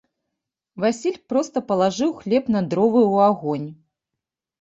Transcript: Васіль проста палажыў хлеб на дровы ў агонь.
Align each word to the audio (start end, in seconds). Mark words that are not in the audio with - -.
Васіль 0.85 1.19
проста 1.33 1.57
палажыў 1.69 2.13
хлеб 2.21 2.49
на 2.55 2.61
дровы 2.71 3.03
ў 3.13 3.29
агонь. 3.33 3.67